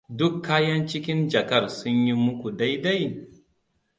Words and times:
Duk 0.17 0.35
kayan 0.45 0.85
cikin 0.89 1.29
jakar 1.29 1.63
sun 1.77 1.97
yi 2.07 2.13
muku 2.23 2.49
dai-dai? 2.59 3.03